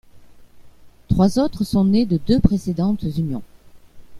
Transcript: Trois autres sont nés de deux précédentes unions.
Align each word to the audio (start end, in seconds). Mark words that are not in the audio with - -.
Trois 1.09 1.37
autres 1.37 1.63
sont 1.63 1.85
nés 1.85 2.07
de 2.07 2.17
deux 2.17 2.39
précédentes 2.39 3.03
unions. 3.03 3.43